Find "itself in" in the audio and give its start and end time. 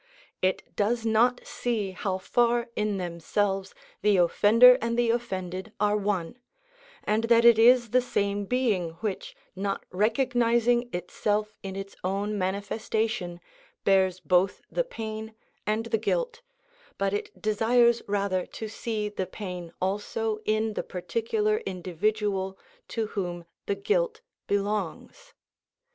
10.91-11.75